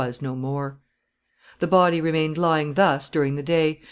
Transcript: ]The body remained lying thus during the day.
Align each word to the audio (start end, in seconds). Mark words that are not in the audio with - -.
]The 0.01 0.79
body 1.69 2.01
remained 2.01 2.35
lying 2.35 2.73
thus 2.73 3.07
during 3.07 3.35
the 3.35 3.43
day. 3.43 3.79